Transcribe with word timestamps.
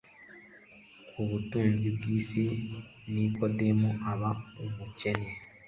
Ku 1.09 1.19
butunzi 1.29 1.85
bw'isi 1.95 2.45
Nikodemu 3.13 3.89
aba 4.11 4.29
umukene, 4.65 5.29